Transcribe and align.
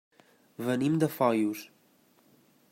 Venim 0.69 0.95
de 1.03 1.09
Foios. 1.17 1.59